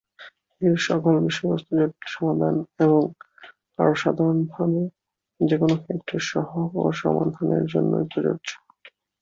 [0.61, 2.55] এর সকল বিষয়বস্তু জটিল সমাধান,
[2.79, 3.01] এবং
[3.79, 4.81] আরও সাধারণভাবে,
[5.39, 8.49] যেকোন ক্ষেত্রের সহগ ও সমাধানের জন্যই প্রযোজ্য।